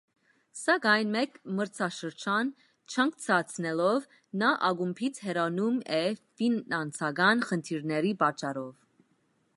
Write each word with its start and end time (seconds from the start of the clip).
Սակայն 0.59 1.11
մեկ 1.15 1.35
մրցաշրջան 1.59 2.49
չանկցացնելով 2.95 4.09
նա 4.45 4.51
ակումբից 4.73 5.21
հեռանում 5.27 5.79
է 5.99 6.03
ֆինանսական 6.43 7.49
խնդիրների 7.51 8.19
պատճառով։ 8.25 8.75